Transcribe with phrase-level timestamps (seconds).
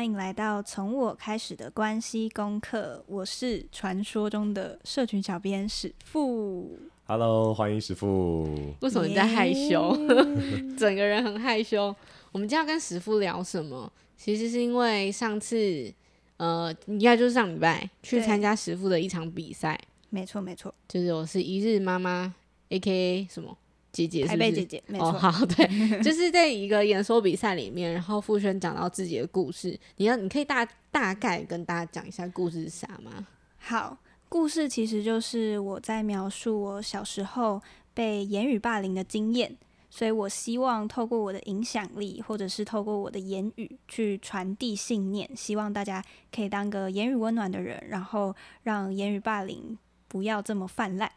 [0.00, 3.04] 欢迎来到从我开始的关系功课。
[3.06, 6.78] 我是传说中的社群小编史富。
[7.04, 8.48] Hello，欢迎史富。
[8.80, 9.94] 为什么你在害羞.
[10.78, 11.94] 整个人很害羞。
[12.32, 13.92] 我们今天要跟史富聊什么？
[14.16, 15.92] 其实是因为上次，
[16.38, 19.78] 呃，应该就是上礼拜去参加史富的一场比赛。
[20.08, 22.34] 没错，没错，就是我是一日妈妈
[22.70, 23.54] ，AKA 什么？
[23.92, 25.66] 姐姐是是，台北姐姐，没错，哦，好，对，
[26.02, 33.26] 就是在一个演说比赛里面，然后傅轩讲到自己的故事，你要，你可以大大概跟大家讲一下故事是啥吗？
[33.58, 33.98] 好，
[34.28, 37.60] 故事其实就是我在描述我小时候
[37.92, 39.56] 被言语霸凌的经验，
[39.90, 46.02] 所以我希望透过我的影响力，或者是透过我的言语去传递信念，希望大家
[46.34, 49.76] 可以当个言语温暖的人，然后让言语霸凌
[50.06, 51.10] 不要这么泛滥。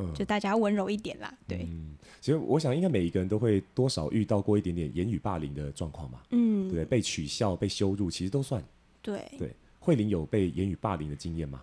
[0.00, 1.66] 嗯，就大家温柔一点啦，对。
[1.70, 6.20] 嗯，其实我想，应该每一个人都会多少遇到过一点点言语霸凌的状况嘛。
[6.30, 8.62] 嗯，对，被取笑、被羞辱，其实都算。
[9.02, 11.62] 对对，慧玲有被言语霸凌的经验吗？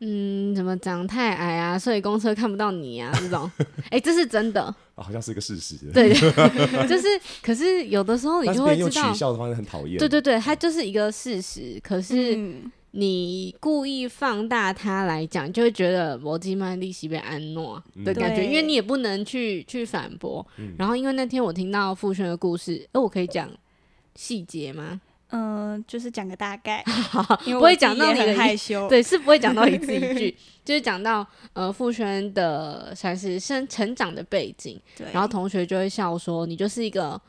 [0.00, 3.50] 嗯，怎么长太矮啊，所以公车看不到你啊，这种。
[3.58, 4.62] 哎、欸，这是真的。
[4.62, 5.76] 啊，好像是一个事实。
[5.92, 6.14] 对，
[6.88, 7.06] 就是，
[7.42, 9.98] 可是有的时候你就会知道，用取笑的方式很讨厌。
[9.98, 12.34] 对对对，它就是一个事实，可是。
[12.36, 20.44] 嗯你故意放大它来讲，就会觉得摩基曼利息被安诺的感觉，因为你也不能去去反驳。
[20.56, 23.48] 嗯、然后，因为那天我听到傅轩的故事，呃，我可以讲
[24.16, 25.00] 细节吗？
[25.28, 26.84] 嗯、呃，就是讲个大概，
[27.46, 37.20] 因为不会讲到你很害羞， 对，是不会讲到一字一句， 就是讲到呃傅轩的算是生成长的背景，对，然后同学就会笑说你就是一个，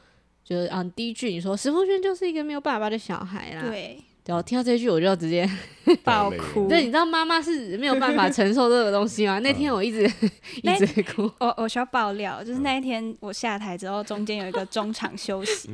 [0.43, 4.01] 就是嗯第一句你说石富轩就是一个没有爸爸的小孩啦，对。
[4.23, 5.49] 对，我听到这句我就直接
[6.03, 6.67] 爆哭。
[6.67, 9.39] 对，你知道妈妈是没有办法承受这个东西吗？
[9.39, 10.03] 那天我一直
[10.61, 11.23] 一直哭。
[11.39, 15.69] 我我需要爆料，就是那一天我下台之后，中间有一个中场休息。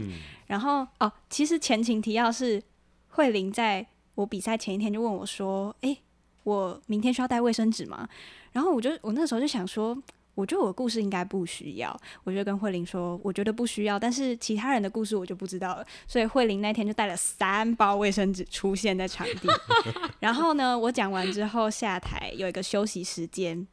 [0.47, 2.61] 然后哦，其实前情提要是
[3.09, 5.97] 慧玲在我比赛前一天就问我说：“哎，
[6.43, 8.07] 我明天需要带卫生纸吗？”
[8.53, 9.97] 然后我就我那时候就想说。
[10.37, 15.83] 我觉得我的故事应该不需要，我就跟慧玲说，我觉得不需要，但是其他人的故事我就不知道了。
[16.07, 19.49] 所以慧玲那天就带了三包卫生纸出现在场地。
[20.21, 23.67] 然后呢，我讲完之后下台有一个休息时间，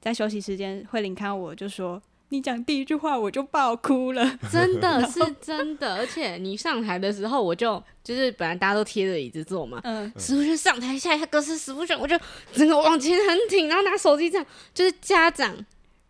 [0.00, 12.18] 在休息时间，慧玲看到我就说：“你讲第一句话我就爆哭了， 真的是真的。”而且你上台的时候，我就就是本来大家都贴着椅子坐嘛，嗯，史富轩上台下一下歌是史富轩，我就
[12.52, 15.56] 整个往前很挺，然后拿手机这样，就是家长。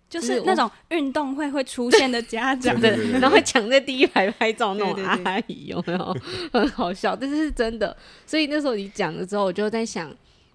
[0.09, 6.17] 就是那种运动会会出现的家长，对，然后会抢在第一排拍照那种阿姨，有没有？
[6.51, 7.95] 很好笑，但是是真的。
[8.27, 10.11] 所以那时候你讲了之后，我就在想，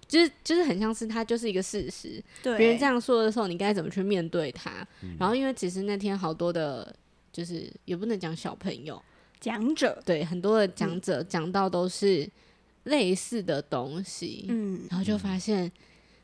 [0.08, 2.20] 就是就是很像是他就是一个事实。
[2.42, 4.84] 对别人这样说的时候，你该怎么去面对他？
[5.20, 6.92] 然后因为其实那天好多的，
[7.32, 9.00] 就是也不能讲小朋友
[9.38, 12.28] 讲者，对，很多的讲者讲到都是
[12.82, 15.70] 类似的东西，嗯，然后就发现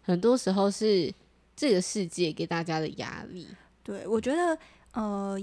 [0.03, 1.15] 很多时候是。
[1.61, 3.47] 这个世界给大家的压力，
[3.83, 4.59] 对，我觉得
[4.93, 5.39] 呃，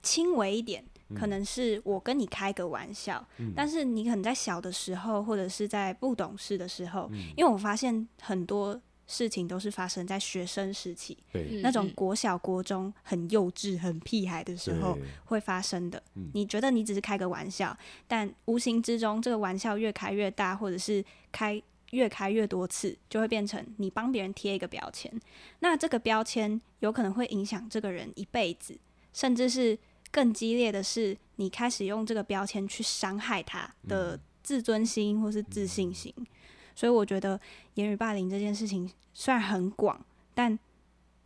[0.00, 0.84] 轻微一点，
[1.16, 11.18] 可能是我跟你开个玩笑，嗯、但是你可能在小的时候，或者是在不懂事的时候，嗯、因为我发现很多事情都是发生在学生时期，
[11.60, 16.00] 那种国小、国中很幼稚、很屁孩的时候会发生的。
[16.34, 17.76] 你觉得你只是开个玩笑，
[18.06, 21.60] 但无形之中，这个玩笑越开越大，或者是开。
[21.96, 25.10] 越开越多次，就会变成你帮别人贴一个标签。
[25.60, 28.78] 那这个标签有可能会影响这个人一辈子，
[29.14, 29.78] 甚至是
[30.10, 36.12] 更激烈的是，你开始用这个标签去伤害他的自尊心或是自信心。
[36.18, 36.26] 嗯、
[36.74, 37.40] 所以我觉得
[37.74, 39.98] 言语霸凌这件事情虽然很广，
[40.34, 40.58] 但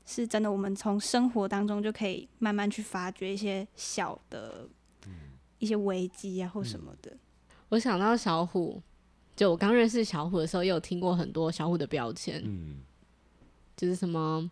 [0.07, 4.69] 是真的，我们从生活当中就可以慢慢去发掘一些小的
[5.59, 7.17] 一些危机啊，或什么的。
[7.71, 8.81] 我想到小虎。
[9.41, 12.83] 就我刚认识小虎的时候，也有听过很多小虎的标签，嗯，
[13.75, 14.51] 就是什么，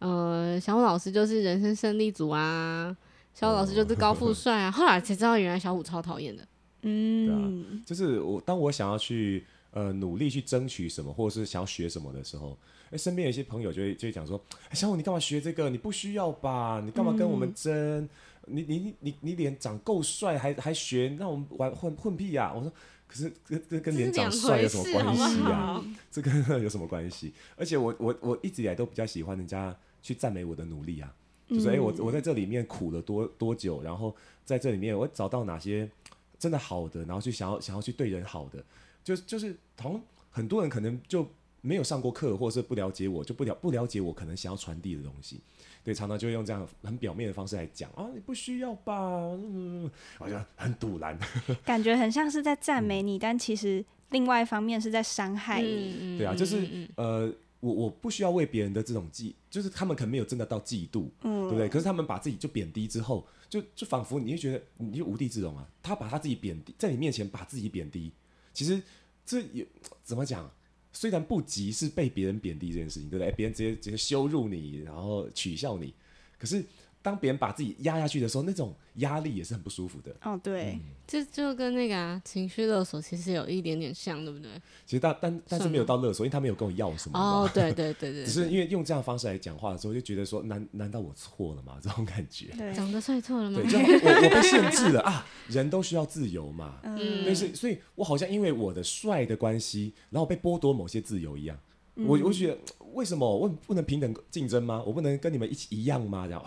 [0.00, 2.96] 呃，小虎老师就是人生胜利组啊，
[3.32, 6.42] 小虎老师就是高富帅啊，哦、后来才知道原来小虎超讨厌的，
[6.82, 12.58] 嗯，对啊，就是我当我想要去呃努力去争取什么，或者是想要学什么的时候，
[12.90, 15.70] 哎，身边有一些朋友就会就会讲说，哎，小虎你干嘛学这个？
[15.70, 16.82] 你不需要吧？
[16.84, 17.72] 你干嘛跟我们争？
[17.72, 18.08] 嗯、
[18.46, 21.14] 你你你你脸长够帅，还还学？
[21.20, 22.54] 那我们玩混混屁呀，啊！
[22.56, 22.72] 我说。
[23.08, 25.82] 可是跟跟跟脸长帅有什么关系啊？
[26.12, 26.32] 这跟
[26.62, 27.32] 有什么关系？
[27.56, 31.12] 而且我我我一直以来都比较喜欢人家去赞美我的努力啊，
[31.48, 34.14] 就是哎、欸、我我在这里面苦了多多久，然后
[34.44, 35.90] 在这里面我找到哪些
[36.38, 38.62] 真的好的，然后去想要想要去对人好的，
[39.02, 40.00] 就就是同
[40.30, 41.26] 很多人可能就
[41.62, 45.40] 没有上过课，或者是不了解我，就不了不了解我可能想要传递的东西。
[45.84, 48.94] 对，常常就会用这样很表面的方式来讲啊，你不需要吧？
[49.34, 51.18] 嗯，好像很堵拦，
[51.64, 55.96] 感觉很像是在赞美你，嗯、但其实另外一方面是在伤害你。
[56.00, 61.68] 嗯、对啊，就是呃，我我不需要为别人的这种嫉，就是他们可能没有真的到嫉妒，嗯、对不对？
[61.68, 65.66] 可是他们把自己就贬低之后，就就仿佛你就觉得你就无地自容啊。
[65.82, 68.12] 他把他自己贬低，在你面前把自己贬低，
[68.52, 68.82] 其实
[69.24, 69.66] 这也
[70.04, 70.50] 怎么讲？
[71.00, 73.30] 虽然不及是被别人贬低这件事情，对不对？
[73.30, 75.94] 别人直接直接羞辱你，然后取笑你，
[76.36, 76.64] 可是。
[77.00, 80.14] 当别人把自己压下去的时候，那种压力也是很不舒服的。
[80.22, 84.50] 哦，对，这、嗯、就跟那个啊情绪勒索其实有一点点像，对不对？
[84.84, 87.18] 其实但但但是没有到勒索，因为他没有跟我要什么。
[87.18, 91.78] 哦，对对对 对，只是因为用这样的方式来讲话的时候，就觉得说难难道我错了吗？
[91.80, 92.46] 这种感觉。
[92.56, 93.60] 对，长得帅错了吗？
[93.62, 95.26] 对， 就我我被限制了啊！
[95.48, 96.80] 人都需要自由嘛。
[96.82, 97.22] 嗯。
[97.24, 101.56] 但是所以，我好像因为我的帅的关系，然后被剥夺某些自由一样。
[101.94, 102.58] 嗯、我我觉得
[102.92, 104.82] 为什么我不能平等竞争吗？
[104.86, 106.26] 我不能跟你们一起一样吗？
[106.26, 106.46] 然后。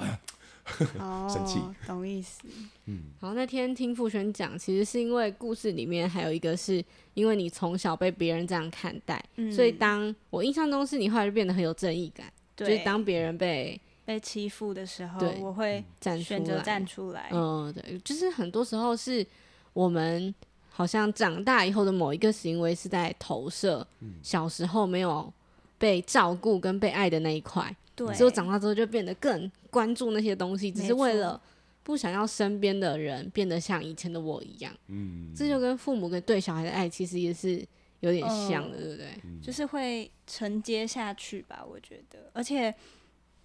[1.00, 2.41] 哦， 生气，懂意思。
[2.85, 6.83] 嗯，好，那天听傅轩讲，其实是因为故事里面还有一个是
[7.13, 12.68] 因为你从小被别人这样看待，嗯、所以当我印象中是你后来就变得很有正义感，对。
[12.68, 15.83] 就是当别人被被欺负的时候，我会
[16.21, 17.29] 选择站出来。
[17.31, 19.25] 嗯，对，就是很多时候是
[19.73, 20.33] 我们
[20.69, 23.85] 好像长大以后的某一个行为是在投射
[24.23, 25.31] 小时候没有
[25.77, 27.73] 被照顾跟被爱的那一块。
[27.95, 31.39] 对，所以我长大之后就变得更关注那些东西，只是为了
[31.83, 34.73] 不想要身边的人变得像以前的我一样。
[34.88, 37.65] 嗯，这就跟父母跟对小孩的爱其实也是
[37.99, 39.21] 有点像的，对不对？
[39.41, 42.29] 就是会承接下去吧，我觉得。
[42.33, 42.73] 而且，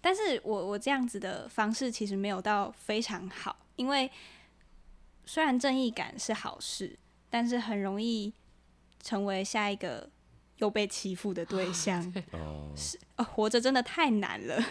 [0.00, 4.10] 但是我我这样子的方式其实没有到非常好，因为
[5.24, 8.32] 虽然正义感是好事，但是很容易
[9.02, 10.08] 成为下一个。
[10.58, 12.02] 又被欺负的对象，
[12.74, 14.62] 是哦，活着真的太难了，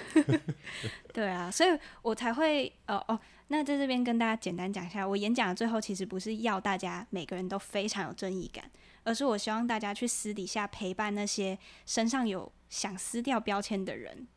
[1.13, 1.69] 对啊，所以
[2.01, 3.19] 我才会哦哦。
[3.47, 8.69] 那在这边跟大家简单讲一下，我演讲的最后其实不是要大家每个人都非常有正义感，
[9.03, 14.27] 而是我希望大家去私底下陪伴那些身上有想撕掉标签的人，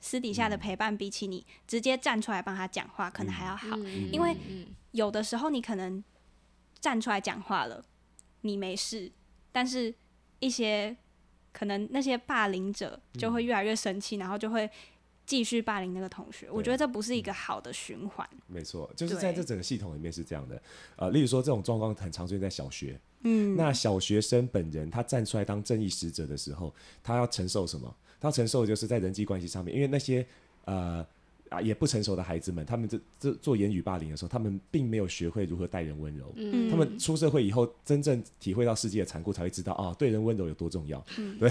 [0.00, 3.76] 私底下的陪伴比起你直接站出来帮他讲话可能还要好，
[4.12, 4.36] 因为
[4.92, 6.02] 有的时候你可能
[6.78, 7.84] 站出来讲话了，
[8.42, 9.12] 你没事，
[9.52, 9.94] 但是。
[10.40, 10.96] 一些
[11.58, 14.70] 可能那些霸凌者就会越来越生气，嗯、然后就会
[15.26, 16.48] 继续霸凌那个同学。
[16.50, 18.28] 我觉得这不是一个好的循环。
[18.46, 20.62] 没错，就是在这整个系统里面是这样的。
[20.96, 23.00] 呃，例如说这种状况很常出现在小学。
[23.22, 26.72] 嗯，那小学生本人他站出来当正义使者的时候，
[27.02, 27.92] 他要承受什么？
[28.20, 30.24] 他要承受就是在人际关系上面，因为那些
[30.64, 31.04] 呃。
[31.50, 36.32] 啊，也不成熟的孩子们，他们这这做言语霸凌的时候，他们并没有学会如何待人温柔。
[36.36, 41.04] 嗯，他们出社会以后，真正体会到世界的残酷，才会知道啊，对人温柔有多重要。
[41.18, 41.48] 嗯，对。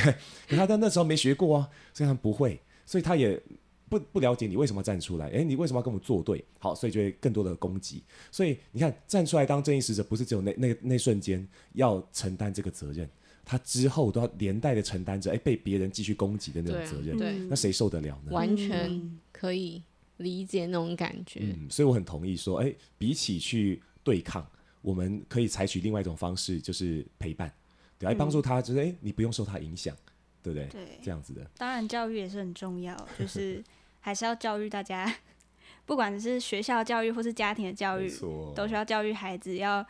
[0.47, 3.41] 可他在那时候没学过啊，所以他们不会，所以他也
[3.89, 5.27] 不不了解你为什么站出来。
[5.29, 6.43] 诶，你为什么要跟我们作对？
[6.59, 8.03] 好，所以就会更多的攻击。
[8.31, 13.09] 所以你看，站出来当正义使者，不是只有那那那瞬间要承担这个责任，
[13.45, 17.17] 他之后都要连带的承担着，诶，被别人继续攻击的那种责任。
[17.17, 18.31] 对，那谁受得了呢？
[18.31, 19.81] 完全可以。
[20.17, 24.45] 理解那种感觉，嗯，所以我很同意说，哎、欸，比起去对抗，
[24.81, 27.51] 我们可以采取另外一种方式，就是陪伴，
[27.99, 29.95] 对，来帮助他，就是哎、欸，你不用受他影响，
[30.41, 30.67] 对不对？
[30.67, 31.45] 对，这样子的。
[31.57, 33.63] 当然，教育也是很重要，就是
[34.01, 35.13] 还是要教育大家，
[35.85, 38.11] 不管是学校教育或是家庭的教育，
[38.55, 39.85] 都需要教育孩子要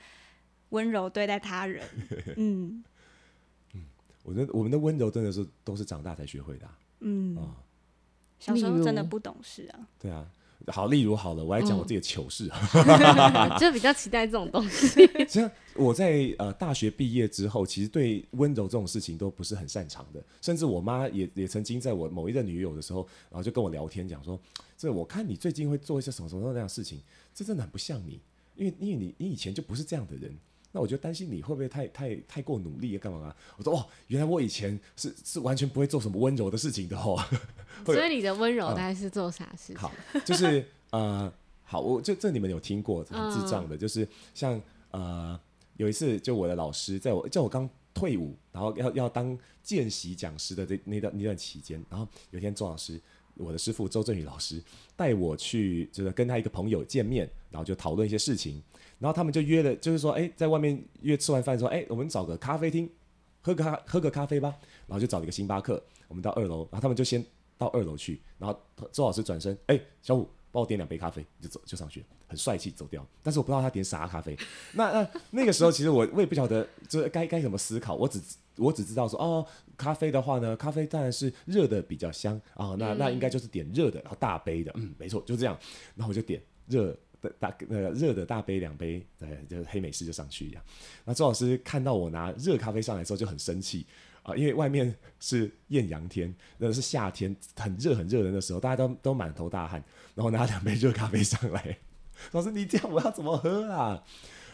[0.70, 1.88] 温柔对待他人。
[2.36, 2.84] 嗯
[3.74, 3.86] 嗯，
[4.24, 7.64] 我觉得我们的温柔真的是都是长大才学会的、啊，嗯啊。
[8.40, 9.80] 小时候真的不懂事啊。
[10.00, 10.26] 对啊，
[10.68, 12.70] 好，例如好了，我来讲我自己的糗事啊，
[13.50, 15.08] 嗯、 就比较期待这种东西。
[15.28, 24.40] 其实我在呃大学毕业之后，其实对温柔这种事情都不是很擅长的，甚至我妈也也曾经在我某一任女友的时候，然后就跟我聊天讲说，
[24.78, 27.00] 这我看你最近会做一些什么什么那样的事情，
[27.34, 28.20] 这真的很不像你，
[28.56, 30.36] 因为因为你你以前就不是这样的人。
[30.72, 33.00] 那我就担心你会不会太太太过努力啊？
[33.02, 33.36] 干嘛啊？
[33.58, 37.18] 我说哦，原来我以前是是完全不会做什么温柔的事情的哦。
[37.86, 39.76] 所以你的温柔大概是做啥事情？
[39.76, 39.92] 嗯、好，
[40.26, 41.34] 就是呃，
[41.64, 45.40] 好，我就这你们有听过很智障的，嗯、就是像呃
[45.78, 53.00] 有一次，就我的老师在我在我刚退伍，然后要要当见习讲师的这那段那段期间，然后有一天周老师，
[53.36, 54.62] 我的师傅周振宇老师
[54.96, 58.62] 带我去，就是跟他一个朋友见面，然后就讨论一些事情。
[59.00, 62.90] 然后他们就约了，就是说，哎，在外面约吃完饭说，哎，我们找个咖啡厅，
[63.42, 64.56] 喝个咖喝个咖啡吧。
[64.88, 67.24] 然后就找了一个星巴克，我们到二楼，然后他们就先
[67.58, 68.58] 到二楼去，然后
[68.92, 73.06] 周老师转身，哎，小五，帮我点两杯咖啡，就走就上去，很帅气走掉。
[73.22, 74.38] 但是我不知道他点啥咖啡。
[74.72, 78.22] 那那那个时候其实我我也不晓得，就是该该怎么思考，我只
[78.56, 85.58] 我只知道说哦，咖啡的话呢，咖啡当然是热的比较香啊，那那应该就是点热的，然后大杯的，嗯，没错，就这样，
[85.96, 86.98] 然后我就点热
[87.40, 90.64] 大那个热的大杯两杯，对，就黑美式就上去一样。
[91.06, 93.86] 那周老师看到我拿热咖啡上来之后就很生气
[94.24, 99.84] 啊，因为外面是艳阳天，那是夏天，很热很热人的时候，大家都都满头大汗，
[100.16, 101.78] 然后拿两杯热咖啡上来，
[102.32, 104.04] 老师你这样我要怎么喝啊？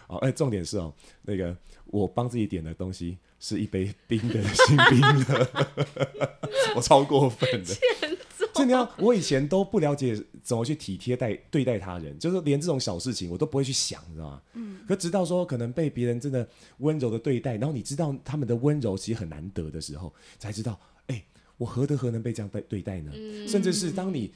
[0.08, 5.50] 哦，哎，重点是哦，那个我帮自己点的东西是一杯冰的新冰的，
[6.76, 7.74] 我超过分的。
[8.54, 14.42] 就那样，我以前都不了解怎么去体贴待对待他人，就是连这种小事情我都不会去想，你知道吗？
[14.54, 14.80] 嗯。
[14.88, 21.24] 可直到说可能被别人真的温柔的对待，然后你知道他们的温柔其实很难得的时候，才知道，哎，
[21.58, 23.12] 我何德何能被这样被对待呢？
[23.16, 23.48] 嗯。
[23.48, 24.34] 甚至是当你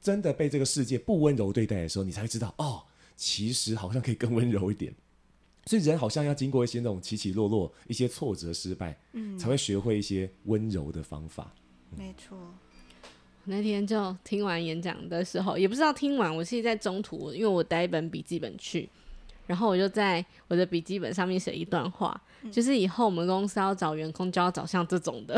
[0.00, 2.82] 真的被这个世界不温柔对待的时候，你才会知道，哦，
[3.16, 4.92] 其实好像可以更温柔一点。
[5.66, 11.54] 所以人好像要经过一些那种起起落落、一些挫折、失败，嗯，才会学会一些温柔的方法。
[11.92, 12.36] 嗯、没错。
[13.44, 18.88] 那天就听完演讲的时候，也不知道听完，我是在中途，因为我带一本笔记本去，
[19.48, 25.36] 然后我就在我的笔记本上面写一段话，嗯、就是以后我们公司要找员工，就要找像这种的。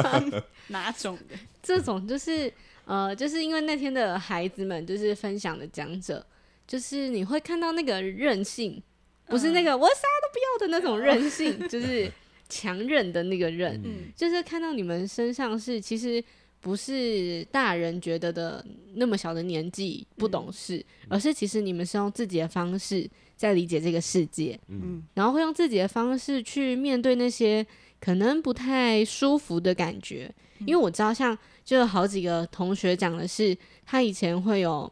[0.68, 1.36] 哪种的？
[1.62, 2.50] 这种就是
[2.86, 6.24] 呃，就是因为那天的孩子们就是分享的讲者，
[6.66, 8.82] 就是你会看到那个韧性，
[9.26, 12.10] 不是那个我啥都不要的那种韧性，嗯、 就是
[12.48, 16.24] 强韧的那个韧，嗯、就是看到你们身上是其实。
[16.64, 23.06] 不是大人觉得的那么小的年纪不懂事，嗯、而是其实你们是用自己的方式
[23.36, 27.66] 在理解这个世界，嗯，然后会用自己的方式去面对那些
[28.00, 30.34] 可能不太舒服的感觉。
[30.60, 33.54] 嗯、因为我知道，像就有好几个同学讲的是，
[33.84, 34.90] 他以前会有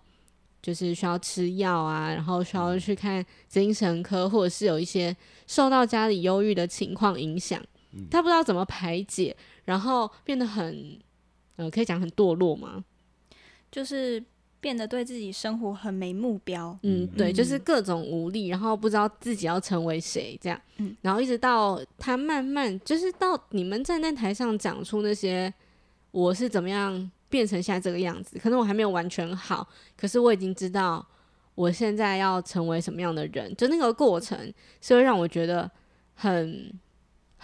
[0.60, 11.00] 就是需要吃药啊，然后需要去看精神科，或者是有一些受到家里忧郁的情况影响，嗯、他不知道怎么排解，然后变得很。
[11.56, 12.84] 呃，可以讲很堕落吗？
[13.70, 14.22] 就是
[14.60, 16.78] 变得对自己生活很没目标。
[16.82, 20.60] 嗯，对，就是各种无力，然后不知道自己要成为谁这样。
[20.78, 25.52] 嗯，然后一直到他慢慢，就是到你们站在台上讲出那些
[26.10, 29.66] 我是怎么样变成现在这个样子，可能我还没有完全好，
[29.96, 31.06] 可是我已经知道
[31.54, 35.70] 我现在要成为什么样的人，就那个过程是会让我觉得
[36.14, 36.72] 很。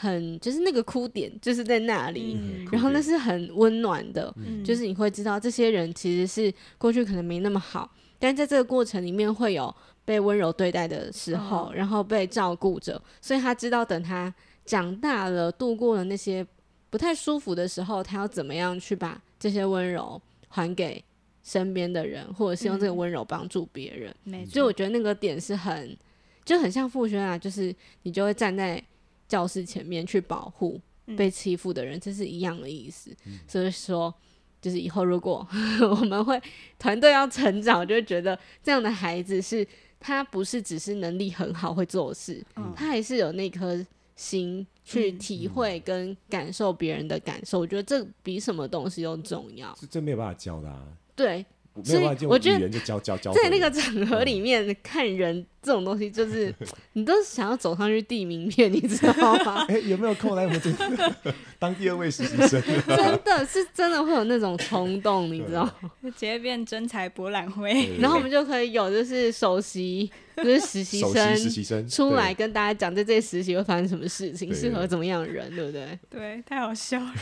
[0.00, 9.74] 很就是那个哭点就是在那里，嗯、然后那是很温暖的，嗯、就是你会知道这些人其实是过去可能没那么好，但在这个过程里面会有
[10.04, 14.32] 被温柔对待的时候，哦、然后被照顾着，所以他知道等他
[14.64, 16.46] 长大了，度过了那些
[16.90, 21.02] 不太舒服的时候，他要怎么样去把这些温柔还给
[21.42, 24.14] 身边的人，或者是用这个温柔帮助别人。
[24.26, 25.96] 嗯、所以我觉得那个点是很
[26.44, 27.74] 就很像傅轩啊，就是
[28.04, 28.80] 你就会站在。
[29.28, 30.80] 教室前面去保护
[31.16, 33.14] 被欺负的人，嗯、这是一样的意思。
[33.26, 34.12] 嗯、所以说，
[34.60, 35.46] 就是以后如果
[35.82, 36.40] 我们会
[36.78, 39.66] 团队要成长，就会觉得这样的孩子是
[40.00, 43.84] 他不是只是能力很好会做事，嗯、他还是有那颗
[44.16, 47.58] 心去体会跟感受别人的感受。
[47.58, 49.76] 嗯、我觉得这比什么东西都重要。
[49.80, 50.86] 这这没有办法教的啊。
[51.14, 51.44] 对。
[51.84, 52.68] 所以我觉得
[53.32, 56.54] 在那个场合里面看人这种东西，就是
[56.94, 59.64] 你都是想要走上去递名片，你知道吗？
[59.68, 60.70] 哎，有没有空来我们这
[61.58, 62.62] 当第二位实习生？
[62.86, 65.90] 真的是真的会有那种冲动，你知道吗？
[66.04, 70.10] 直接变真才博览会，然后我们就可以有就是首席。
[70.38, 75.98] 就是实习生，实习生出来跟大家讲，在这实习会发生什么事情，适合怎么样的人，对不对？
[76.08, 77.12] 对，太好笑了。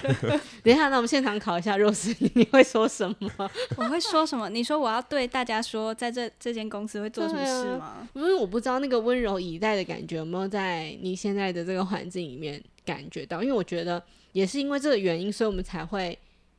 [0.63, 3.51] 等一下，那我们现场考一下 Rose，你会说什么？
[3.79, 4.51] 我会说什么？
[4.51, 8.07] 你说我要对大家说，在这这间公司会做什么事吗？
[8.27, 14.03] 因为我不知道那个温柔以待的感觉有没有在你现在的这个环境里面感觉到，因为我觉得
[14.33, 16.19] 也是因为这个原因，所以我们才会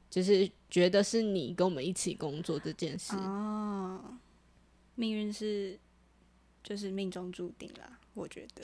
[0.10, 3.16] 就是觉得是你跟我们一起工作这件事。
[3.16, 4.00] 哦，
[4.96, 5.80] 命运是。
[6.64, 8.62] 就是命中注定啦，我觉得。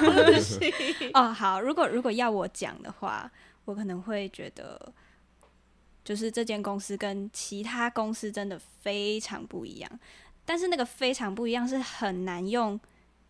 [1.12, 3.30] 哦，好，如果如果要我讲的话，
[3.66, 4.90] 我可能会觉得，
[6.02, 10.00] 就是这间公司跟其他公司真的非常不一样。
[10.46, 12.80] 但是那个非常不一样是很难用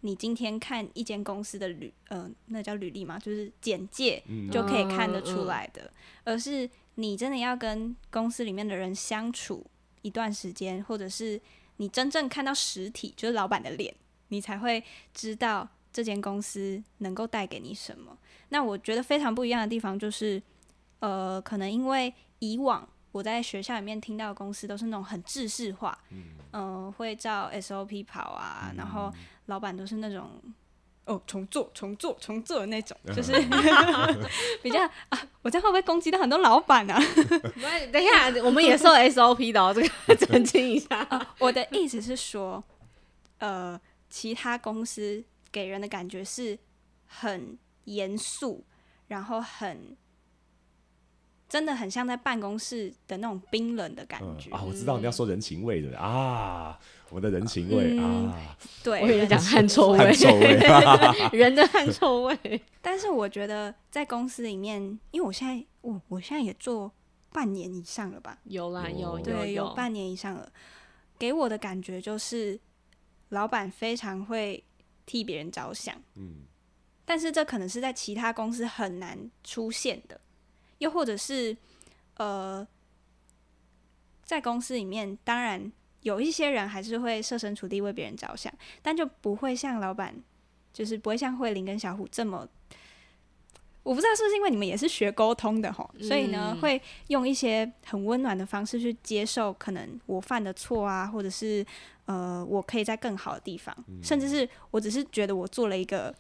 [0.03, 5.93] 你今天看一间公司的履，呃，那叫履历嘛，就是简介就可以看得出来的，
[6.23, 9.67] 而是你真的要跟公司里面的人相处
[10.03, 11.41] 一段时间，或者是。
[11.79, 13.95] 你真正看到实体，就是老板的脸，
[14.29, 14.83] 你才会
[15.13, 18.17] 知道这间公司能够带给你什么。
[18.49, 20.43] 那我觉得非常不一样的地方就是，
[21.01, 29.11] 呃，可能因为以往我在学校里面听到的公司都是那种很制式化，嗯、呃，会照 SOP 跑啊，然后
[29.47, 30.31] 老板都是那种
[31.07, 33.33] 哦，重做、重做、重做的那种，就是
[34.63, 35.19] 比较啊。
[35.41, 37.01] 我这样会不会攻击到很多老板啊？
[37.91, 41.27] 等一下，我们也受 SOP 的哦，这个澄清一下。
[41.39, 42.63] 我的意思是说，
[43.39, 43.81] 呃，
[44.11, 46.59] 其他公司给人的感觉是
[47.07, 48.63] 很严肃，
[49.09, 49.97] 然后很。
[51.49, 54.65] 真的很像在办公室的那种冰冷的感觉、嗯、啊！
[54.67, 56.77] 我知道你要说人情味的啊，
[57.09, 60.59] 我们的人情味、嗯、啊，对，我以为讲汗臭味， 臭味。
[61.33, 62.63] 人的汗臭味。
[62.83, 66.93] 但是我觉得在公司里面，因为我现在我我现在也做
[67.33, 68.39] 半年以上了吧？
[68.45, 70.51] 有啦，有对，有，有半年以上了，
[71.17, 72.59] 给我的感觉就是
[73.29, 74.65] 老板非常会
[75.05, 76.43] 替别人着想，嗯，
[77.05, 80.21] 但是这可能是在其他公司很难出现的。
[80.79, 81.57] 又或者是，
[82.17, 82.67] 呃，
[84.23, 88.53] 在公司里面，当然有一些人还是会设身处地为别人着想，
[88.83, 90.15] 但就不会像老板，
[90.73, 92.47] 就是不会像慧玲跟小虎这么，
[93.83, 101.65] 我不知道是不是因为你们也是学沟通的吼，所以呢，会用一些很温暖的方式去接受可能我犯的错啊，或者是
[102.05, 106.15] 呃，我可以在更好的地方，甚至是我只是觉得我做了一个。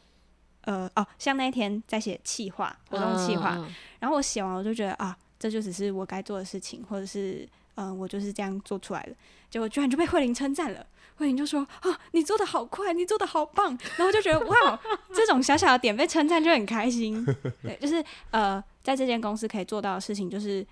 [0.62, 9.14] 呃哦，像那一天在写企划活动企划，嗯、然后我写完我就觉得啊，这就只是我该做的事情，或者是嗯、呃，我就是这样做出来的，
[9.50, 10.86] 结果居然就被慧玲称赞了。
[11.16, 14.80] 慧玲就说啊，你做的好快，你做的好棒，然后我就觉得哇，
[15.14, 17.24] 这种小小的点被称赞就很开心。
[17.62, 20.66] 对，就是呃，在这间公司可以做到的事情，就是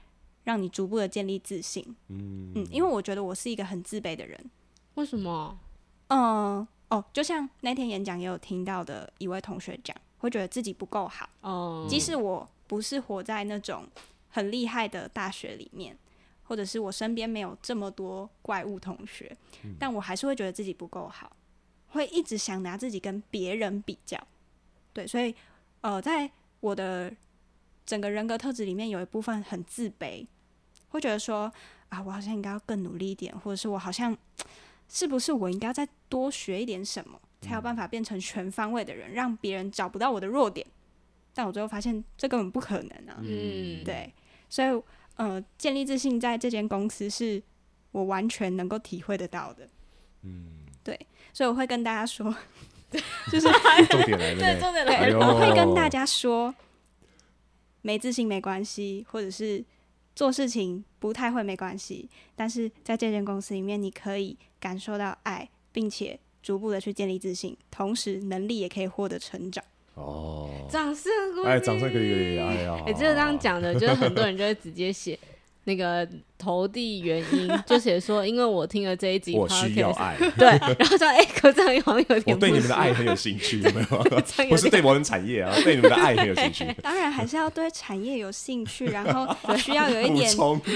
[0.44, 1.82] 让你逐步的建立自信。
[2.08, 4.38] 嗯嗯，因为我觉得我是一个很自卑的人。
[4.94, 5.58] 为什么？
[6.08, 6.66] 嗯。
[6.90, 11.28] 哦，就像那天演讲也有听到的一位同学讲，会觉得自己不够好。
[11.40, 13.86] 哦，即使我不是活在那种
[14.30, 15.96] 很厉害的大学里面，
[16.44, 21.36] 或者是我身边没有这么多怪物同学，嗯，但我还是会觉得自己不够好，
[21.88, 24.18] 会一直想拿自己跟别人比较。
[24.92, 25.34] 对，所以
[25.80, 26.30] 呃，在
[26.60, 27.12] 我的
[27.84, 30.26] 整个人格特质里面，有一部分很自卑，
[30.88, 31.52] 会觉得说
[31.88, 34.16] 啊，我好像应该要更努力一点，或者是我好像。
[34.86, 40.64] 是不是我应该再多学一点什么，才有办法变成全方位的人，让别人找不到我的弱点？
[41.34, 43.18] 但我最后发现这根本不可能啊！
[43.20, 44.12] 嗯，对，
[44.48, 44.82] 所以
[45.16, 47.42] 呃，建立自信在这间公司是
[47.92, 49.68] 我完全能够体会得到的。
[50.22, 50.98] 嗯，对，
[51.32, 52.34] 所以我会跟大家说，
[53.30, 53.48] 就是
[53.90, 56.54] 重点来了，对，重点来了，我会跟大家说，
[57.82, 59.64] 没自信没关系，或者是。
[60.16, 69.64] 做事情不太会没关系，但是在这间公司里面，你可以感受到爱，并且逐步的去建立自信，同时能力也可以获得成长。
[69.94, 71.46] 哦，掌声鼓励！
[71.46, 72.38] 哎，掌声鼓励！
[72.38, 75.18] 哎呀，哎，这个刚刚讲的，就是很多人就会直接写。
[75.64, 84.48] 那个投递原因 就写说，因为我听了这一集，我需要爱，对，然后说，哎、欸，可这样好像有点， 我 对你们的爱很有兴趣，有没有？
[84.48, 86.66] 不是对我们产业啊，对你们的爱很有兴趣。
[86.82, 90.28] 当然还是要对产业有兴趣，然后需要有一点，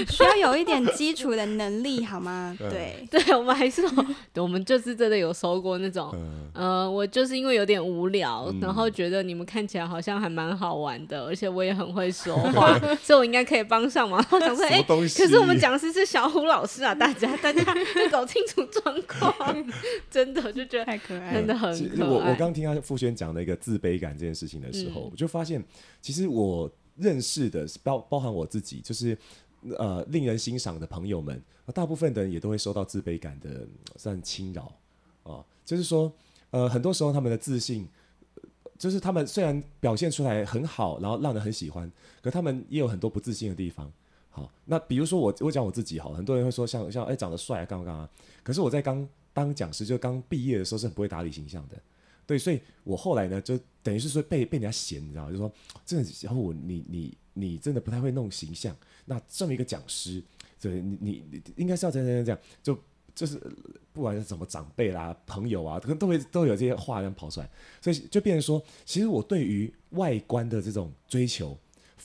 [0.09, 2.55] 需要有一点基础的能力，好吗？
[2.57, 3.83] 对，对，我们还是，
[4.35, 6.09] 我们就是真的有收过那种，
[6.55, 14.23] 嗯、呃，我就是因为有点无聊，嗯、然后觉得你们看起来好像还蛮好玩的，而且我也很会说话，所以我应该可以帮上忙。
[14.31, 14.83] 我想说，哎。
[14.89, 17.61] 可是我们讲师是小虎老师啊，大家大家
[18.01, 19.65] 要搞清楚状况，
[20.09, 22.07] 真的就觉得太可爱，真的很可爱。
[22.07, 25.63] 我我刚听他傅轩讲的一个自卑感这件事情的时候，嗯、我就发现，
[26.01, 29.17] 其实我认识的包包含我自己，就是
[29.77, 31.41] 呃令人欣赏的朋友们，
[31.73, 34.71] 大部分的人也都会受到自卑感的算侵扰
[35.23, 35.43] 啊。
[35.65, 36.11] 就是说，
[36.51, 37.87] 呃，很多时候他们的自信，
[38.77, 43.91] 就是他们虽然表现出来很好，然后让人很喜欢，可他们也有很多不自信的地方。
[44.39, 48.09] 好，那比如说我，我讲我自己好，很多人会说像像哎、长得帅啊，干嘛干嘛。
[48.43, 51.77] 可是我在刚当讲师，就刚毕业的时候是很不会打理形象的，
[52.25, 55.29] 对，所以我后来呢，就等于是说被被人家嫌，你知道？
[55.29, 55.51] 就说
[55.85, 58.75] 真的，然后我你你你真的不太会弄形象。
[59.05, 60.23] 那这么一个讲师，
[60.61, 62.77] 对，你你你应该是要这样这样这样，就
[63.13, 63.37] 就是
[63.91, 67.49] 不管是什么长辈啦、朋友啊，可能都会都有这些话这样跑出来，
[67.81, 71.57] 所以就变成说，其实我对于外观的这种追求。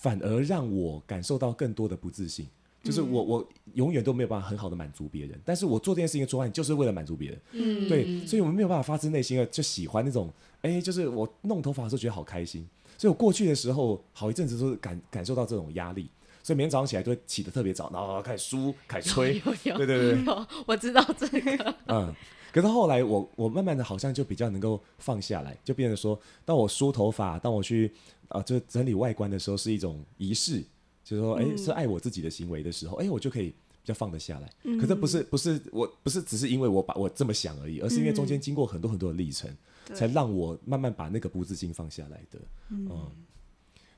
[0.05, 2.47] 反而让我感受到更多的不自信，
[2.83, 16.11] 就是我我永远都没有办法很好的满足别人，但是我做这件事情的出发就是为了满足别人，嗯，对，所以我们没有办法发自内心的就喜欢那种，哎、欸，就是我弄头发的时候觉得好开心，所以我过去的时候好一阵子都是感感受到这种压力，
[16.43, 20.23] 所以每天早上起来都会起得特别早，然后开始梳，开始吹，对对对，
[20.67, 22.15] 我知道这个，嗯，
[22.55, 27.93] 可是后来我我慢慢的好像就比较能够放下来，就变成说，当我梳头发，当我去。
[28.29, 30.61] 啊，就整理外观的时候是一种仪式，
[31.05, 34.51] 就是说，哎、欸，是爱我自己的行为的时候，哎、欸，我就可以比较放得下来。
[34.65, 39.55] 嗯、可是不是不是我不是只是因为我把我这么想而已，而是因为中间经过很多很多的历程。
[39.93, 42.39] 才让我慢慢把那个不自信放下来的。
[42.71, 43.13] 嗯，嗯，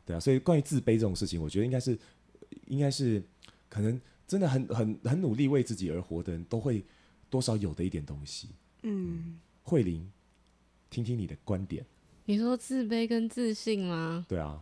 [0.04, 1.96] 对啊，所以关于自卑这种事情，我觉得应该是，
[2.66, 3.22] 应该是
[3.68, 6.84] 可能真的很很很努力为自己而活的人都会
[7.30, 8.50] 多少有的一点东西。
[8.82, 10.10] 嗯，慧玲，
[10.90, 11.84] 听听你的观点。
[12.24, 14.24] 你说自卑跟自信吗？
[14.28, 14.60] 对啊，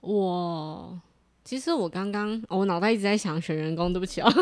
[0.00, 1.00] 我。
[1.44, 4.32] 其实我刚刚，我脑袋一直在想选员工，对不起啊。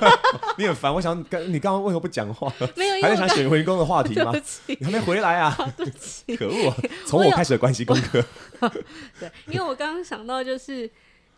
[0.58, 2.52] 你很烦，我想跟你刚刚为何不讲话？
[2.76, 4.30] 没有，还在想选员工的话题吗？
[4.68, 5.56] 你还没回来啊？
[5.74, 6.74] 对不起，可恶！
[7.06, 8.22] 从我开始的关系功课。
[9.18, 10.90] 对，因为我刚刚想到就是。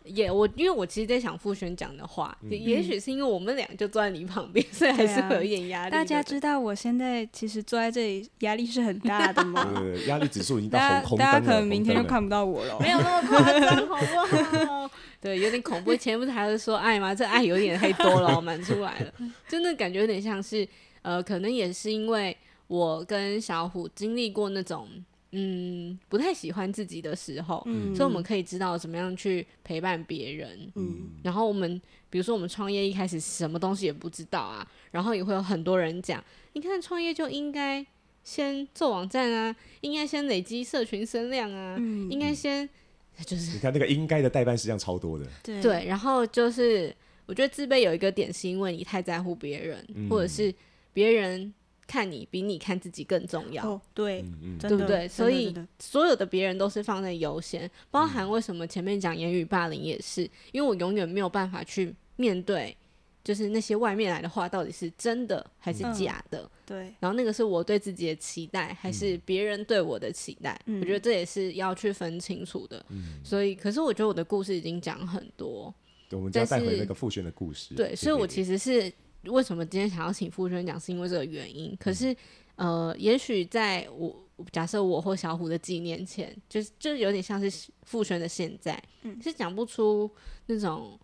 [0.05, 5.91] 也我，因为我其实在想傅轩讲的话，嗯、也许是因为我们俩就坐在你旁边，所以还是会有点压力。
[5.91, 9.73] 大家知道我现在其实坐在这里压力是很大的吗？
[9.79, 11.33] 对，压力指数已经到红红灯了。
[11.33, 14.91] 大家可能明天就看不到我了，没有那么夸张，好不好？
[15.21, 15.95] 对，有点恐怖。
[15.95, 17.15] 前不是还是说爱吗？
[17.15, 19.13] 这爱有点太多了，满出来了，
[19.47, 20.67] 真的感觉有点像是，
[21.01, 22.35] 呃，可能也是因为
[22.67, 24.87] 我跟小虎经历过那种。
[25.35, 30.71] 嗯，不太喜欢自己的时候，嗯，所以我们可以知道怎么样去陪伴别人。
[30.75, 37.83] 嗯，然后我们比如说我们创业一开始什么东西也不知道啊，然后也会有很多人讲，你看创业就应该
[38.23, 42.69] 先做网站啊，应该先累积社群声量啊，嗯，应该先
[43.25, 50.53] 就是你看那个应该的代办事项超多的，对对，然后就是我觉得自卑有一个点是因为你太在乎别人，嗯，或者是
[50.93, 51.51] 别人。
[51.93, 55.07] 看你比你看自己更重要，哦、对，嗯、对不对？
[55.07, 62.75] 所以所有的别人都是放在优先，包含为什么前面讲言语霸凌也是，因为我永远没有办法去面对，
[63.23, 66.41] 就是那些外面来的话到底是真的还是假的？
[66.41, 66.77] 嗯、对。
[66.99, 70.59] 然后那个是我对自己的期待，还是别人对我的期待？
[70.65, 72.83] 嗯、我觉得这也是要去分清楚的。
[72.89, 75.71] 嗯、所以，可是我觉得我的故事已经讲很多，
[76.09, 77.75] 对，我们再带回那个复选的故事。
[77.75, 78.91] 对，所以我其实是。
[79.25, 80.79] 为什么今天想要请傅轩讲？
[80.79, 81.75] 是因为这个原因。
[81.79, 82.15] 可是，
[82.55, 90.09] 呃，也许在我假设我或小虎的几年前，就是就有点像是傅轩的现在，嗯，是讲不出
[90.47, 90.99] 那种，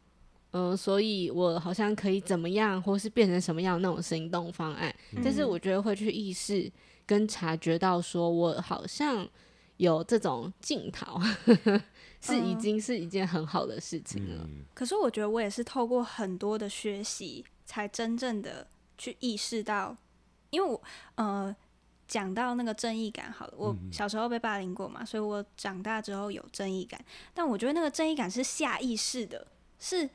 [0.51, 4.93] 呃，所以我好像可以怎么样，或是变成什么样那种行动方案。
[5.15, 6.69] 嗯，但是我觉得会去意识
[7.05, 9.25] 跟察觉到，说我好像
[9.77, 11.19] 有这种镜头，
[12.19, 14.43] 是已经是一件很好的事情了。
[14.43, 17.45] 嗯，可是我觉得我也是透过很多的学习。
[17.69, 18.65] 才真正的
[18.97, 19.95] 去意识到，
[20.49, 20.81] 因为我
[21.13, 21.55] 呃
[22.07, 26.99] 讲到那个正义感好了，我小时候被霸凌过嘛，所以我长大之后有正义感。
[27.31, 29.45] 但我觉得那个正义感是下意识的，
[29.79, 30.09] 是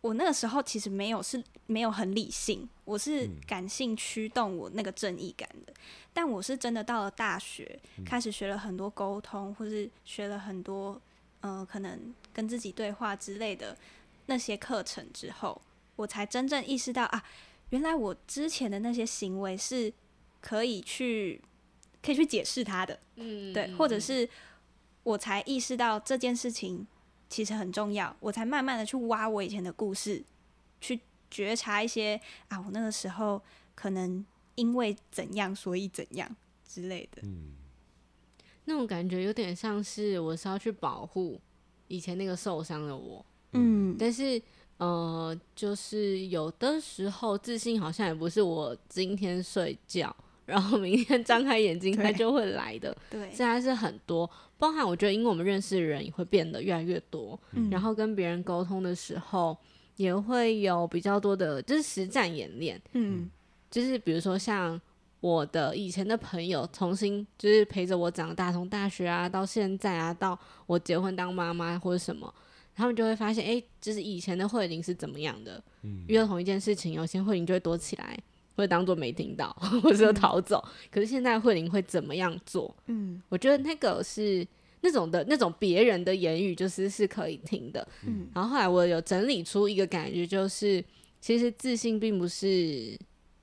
[0.00, 5.72] 我那个时候其实没有是没有很理性，我是感性驱动我那个正义感的。
[6.12, 11.00] 但我是真的到了大学，开始学了很多沟通，或是学了很多
[11.40, 13.78] 呃可能跟自己对话之类的
[14.26, 15.62] 那些课程之后。
[15.96, 17.24] 我才真正意识到啊，
[17.70, 19.92] 原来我之前的那些行为是
[20.40, 21.42] 可以去
[22.02, 24.28] 可以去解释它的，嗯，对，或者是
[25.02, 26.86] 我才意识到这件事情
[27.28, 30.22] 其实很重要，我才慢慢的去挖我以前的故事，
[30.80, 33.42] 去觉察一些啊，我那个时候
[33.74, 36.36] 可能因为怎样所以怎样
[36.68, 37.54] 之类的，嗯，
[38.66, 41.40] 那种感觉有点像是我是要去保护
[41.88, 44.40] 以前那个受伤的我，嗯，但是。
[44.78, 52.94] 呃，就是有的时候自信好像也不是我今天睡觉，然后明天 张开眼睛它就会来的。
[53.08, 59.56] 对，现在是很多，包含我觉得，因为我们认识的人也会变得越来越多，嗯、然后跟别人沟通的时候
[59.96, 62.78] 也会有比较多的，就是实战演练。
[62.92, 63.30] 嗯，
[63.70, 64.78] 就是比如说像
[65.20, 72.30] 我的以前的朋友，重新就是陪着我长大，从大学啊到现在啊，到我结婚当妈妈或者什么。
[72.76, 75.62] 他们就会发现，哎、欸，就是以前的慧玲是怎么样的？
[75.82, 78.16] 嗯，遇到同一件事情，有些慧玲就会躲起来，
[78.54, 79.50] 会当做没听到，
[79.82, 80.62] 或者逃走。
[80.66, 82.76] 嗯、可是现在慧玲会怎么样做？
[82.86, 84.46] 嗯，我觉得那个是
[84.82, 87.88] 那种的那种别人的言语，就是是可以听的。
[88.06, 90.84] 嗯，然后后来我有整理出一个感觉，就是
[91.18, 92.94] 其实自信并不是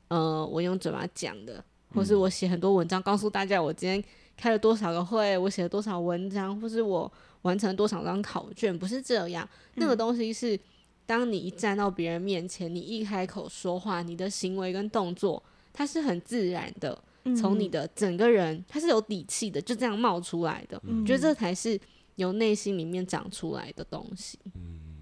[0.10, 4.04] 呃我用嘴巴讲的，或是我写很多文章告诉大家我今天
[4.38, 7.12] 开了多少个会，我写了多少文章，或是我。
[7.44, 8.80] 完成多少张考卷？
[8.80, 10.58] 不是这样，那个东西是，
[11.06, 15.44] 当你一站到别人面前，你一开口说话，你的行为跟动作，
[15.74, 16.98] 它是很自然的，
[17.36, 20.82] 从你的整个人，它是有底气的，就这样冒出来的。
[20.88, 21.78] 我觉得这才是
[22.16, 24.40] 由内心里面长出来的东西。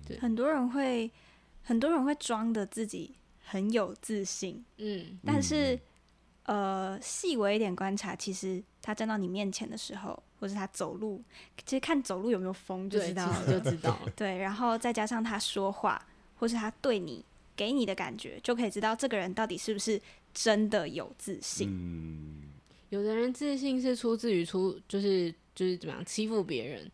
[0.08, 1.12] 对，很多人会，
[1.62, 3.14] 很多人会装的自己
[3.46, 5.80] 很有自信，嗯，但是，
[6.44, 10.22] 呃，细微一点观察，其实他站到你面前的时候。
[10.42, 11.22] 或是他走路，
[11.68, 13.96] 其实看走路有没有风就知道了，就知道。
[14.16, 16.04] 对，然后再加上他说话，
[16.36, 17.24] 或是他对你
[17.56, 20.02] 给你的感觉，就可以知道这个人到底是不是
[20.34, 21.70] 真的有自信。
[21.70, 22.50] 嗯，
[22.90, 26.92] 有的人自信是出自于出，就是就是怎么样欺负别人。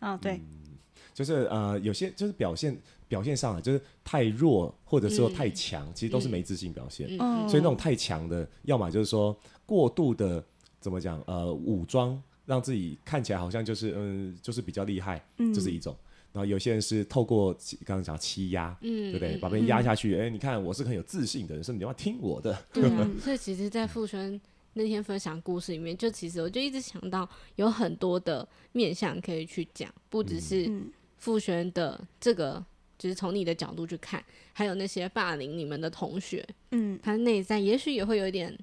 [0.00, 0.76] 啊、哦，对，嗯、
[1.12, 2.76] 就是呃，有些就是表现
[3.08, 7.08] 表现上啊就是太弱，或者说太强，嗯、其实都是没自信表现。
[7.18, 10.44] 嗯、所以那种太强的，要么就是说过度的
[10.80, 15.94] 怎么讲，呃，武装让自己看起来好像就是嗯，就是比较厉害，这、就是一种。
[15.94, 17.52] 嗯、然后有些人是透过
[17.84, 19.36] 刚刚讲欺压，嗯，对不对？
[19.38, 22.56] 把别人压下去，哎、嗯，你看我是很有自信的人，所以你要听我的。
[22.72, 24.40] 对啊，所以其实，在富轩
[24.74, 30.70] 那天分享故事里面，就其实我就一直想到有很多的面向可以去讲，不只是
[31.16, 32.64] 傅轩的这个，
[32.96, 38.56] 就是从你的角度去看，还有那些霸凌你们的同学，嗯，他内在也许也会有一点，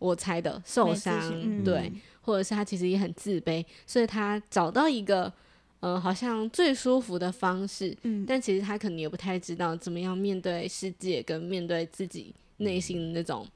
[0.00, 1.92] 我猜的受伤，嗯、对，
[2.22, 5.32] 或者是他其实也很自卑，所以他找到一个，
[5.78, 13.46] 呃，好像最舒服的方式，嗯，但其实他可能也不太知道怎么样面对世界，跟面对自己内心的那种。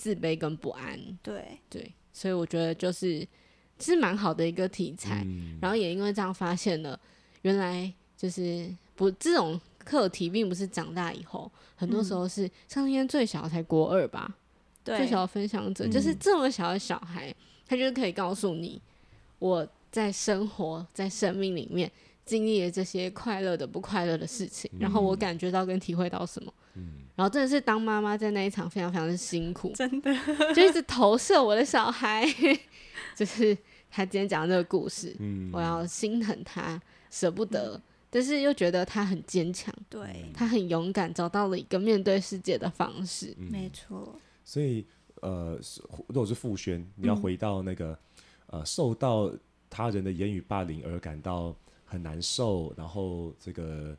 [0.00, 1.58] 自卑跟不安，对。
[1.68, 3.20] 对，所以我觉得就是
[3.78, 6.98] 其实蛮好的一个题材，嗯、然后也因为这样发现了，
[7.42, 14.34] 原来就是不这种课题并不是长大以后，很多时候是、嗯、像今天最小才国二吧，
[14.82, 14.96] 对。
[14.96, 17.34] 最小的分享者、嗯、就是这么小的小孩，
[17.66, 18.80] 他就可以告诉你
[19.38, 21.92] 我在生活在生命里面
[22.24, 26.54] 经历了这些快乐的不快乐的事情，嗯、然后我感觉到跟体会到什么。
[26.74, 30.10] 嗯，然后真的是当妈妈在那一场非常非常的辛苦，真的
[30.54, 32.24] 就一直投射我的小孩，
[33.14, 33.54] 就是
[33.90, 36.80] 他今天讲的这个故事，嗯，我要心疼他，
[37.10, 40.00] 舍不得，嗯、但是又觉得他很坚强，对，
[40.32, 44.18] 他很勇敢，找到了一个面对世界的方式，嗯、没错。
[44.42, 44.86] 所以
[45.20, 45.60] 呃，
[46.06, 47.90] 如果是傅轩，你要回到那个、
[48.46, 49.30] 嗯、呃，受到
[49.68, 51.54] 他人的言语霸凌而感到
[51.84, 53.94] 很难受，然后这个。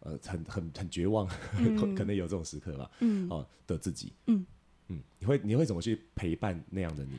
[0.00, 2.90] 呃，很很很绝望，嗯、 可能有这种时刻吧。
[3.00, 4.44] 嗯，哦、呃，的自己，嗯
[4.88, 7.12] 嗯，你会你会怎么去陪伴那样的你？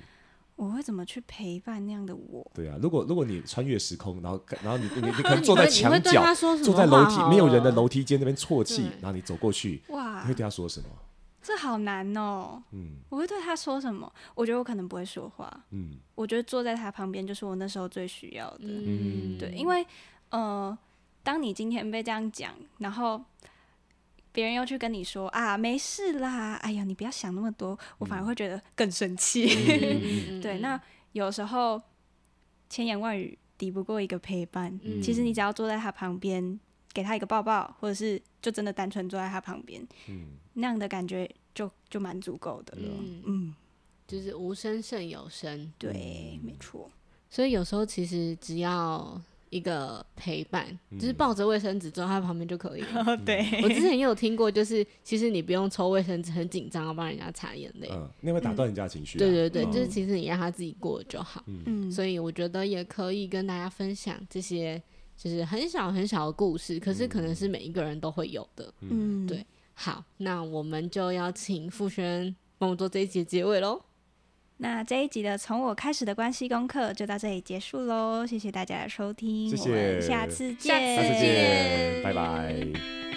[0.55, 2.49] 我会怎么去陪伴那样的我？
[2.53, 6.21] 对啊，如果如果你穿越时空，然后然后你你你 可能坐在墙角，
[6.63, 10.89] 坐在楼梯没有人的楼梯间那边啜泣，然后你走过去，哇，你会对他说什么？
[11.41, 12.61] 这好难哦。
[12.71, 14.11] 嗯，我会对他说什么？
[14.35, 15.65] 我觉得我可能不会说话。
[15.71, 18.57] 嗯，我觉得坐在他旁边就是我那时候最需要的。
[18.65, 19.85] 嗯，对，因为
[20.31, 20.77] 呃。
[21.23, 23.23] 当你今天被这样讲，然后
[24.31, 29.47] 别人又去跟你说啊，没事啦，哎呀，你不要想那么多，我反而会觉得更生气。
[29.47, 30.79] 嗯、 对，那
[31.11, 31.81] 有时候
[32.69, 34.79] 千言万语抵不过一个陪伴。
[34.83, 36.59] 嗯、其实你只要坐在他旁边，
[36.93, 42.87] 给他一个抱抱，或者是就真的单纯坐在他旁边，嗯、那样的感觉就就蛮足够的了。
[42.87, 43.55] 嗯，嗯
[44.07, 45.71] 就是无声胜有声。
[45.77, 46.89] 对，没错。
[47.29, 49.21] 所以有时候其实只要。
[49.49, 50.67] 一个陪伴，
[50.99, 53.03] 就是抱着卫生纸坐在他旁边就可以了。
[53.07, 59.21] 嗯、 对，我之前也有听过，就是其实你不用抽卫生纸，很紧张要帮人家擦眼泪，嗯，那会打断人家情绪、啊嗯。
[59.21, 61.43] 对对对，嗯、就是其实你让他自己过就好。
[61.47, 64.81] 嗯，所以我觉得也可以跟大家分享这些，
[65.17, 68.73] 就是很小很小的故事，可是可能是每一个人都会有的。
[68.81, 69.45] 嗯，对。
[69.73, 73.81] 好，那我们就要请富轩帮我做这一节结尾喽。
[74.61, 83.08] 那这一集的从我开始的关系功课就到这里结束喽，谢谢大家的收听，谢谢，我们下次见，下次见，拜拜。